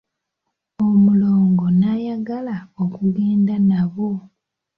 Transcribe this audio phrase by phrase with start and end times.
[1.03, 4.09] Mulongo n'ayagala okugenda nabo.